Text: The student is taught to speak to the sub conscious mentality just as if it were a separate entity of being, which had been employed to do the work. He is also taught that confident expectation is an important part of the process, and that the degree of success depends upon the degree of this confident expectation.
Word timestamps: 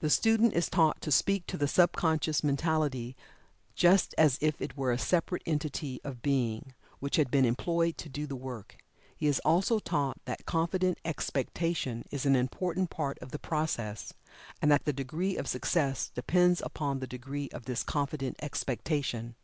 The 0.00 0.10
student 0.10 0.52
is 0.52 0.68
taught 0.68 1.00
to 1.00 1.10
speak 1.10 1.46
to 1.46 1.56
the 1.56 1.66
sub 1.66 1.92
conscious 1.92 2.44
mentality 2.44 3.16
just 3.74 4.14
as 4.18 4.36
if 4.42 4.60
it 4.60 4.76
were 4.76 4.92
a 4.92 4.98
separate 4.98 5.40
entity 5.46 5.98
of 6.04 6.20
being, 6.20 6.74
which 6.98 7.16
had 7.16 7.30
been 7.30 7.46
employed 7.46 7.96
to 7.96 8.10
do 8.10 8.26
the 8.26 8.36
work. 8.36 8.76
He 9.16 9.26
is 9.28 9.40
also 9.46 9.78
taught 9.78 10.18
that 10.26 10.44
confident 10.44 10.98
expectation 11.06 12.04
is 12.10 12.26
an 12.26 12.36
important 12.36 12.90
part 12.90 13.18
of 13.20 13.30
the 13.30 13.38
process, 13.38 14.12
and 14.60 14.70
that 14.70 14.84
the 14.84 14.92
degree 14.92 15.38
of 15.38 15.48
success 15.48 16.10
depends 16.14 16.60
upon 16.60 16.98
the 16.98 17.06
degree 17.06 17.48
of 17.48 17.64
this 17.64 17.82
confident 17.82 18.36
expectation. 18.42 19.36